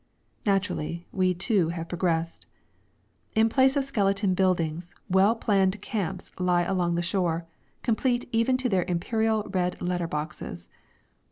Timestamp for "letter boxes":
9.79-10.69